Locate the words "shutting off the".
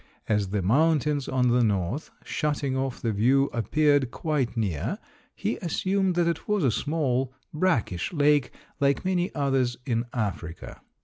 2.25-3.11